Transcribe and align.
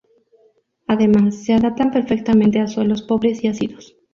Además, 0.87 1.43
se 1.43 1.53
adaptan 1.53 1.91
perfectamente 1.91 2.59
a 2.59 2.65
suelos 2.65 3.03
pobres 3.03 3.43
y 3.43 3.49
ácidos. 3.49 3.95